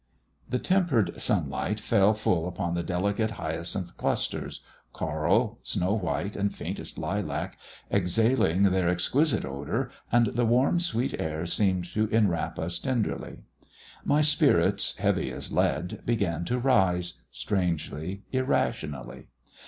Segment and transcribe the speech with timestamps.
[0.49, 4.61] The tempered sunlight fell full upon the delicate hyacinth clusters
[4.93, 7.55] coral, snow white, and faintest lilac
[7.91, 13.43] exhaling their exquisite odour, and the warm sweet air seemed to enwrap us tenderly.
[14.03, 19.27] My spirits, heavy as lead, began to rise strangely, irrationally.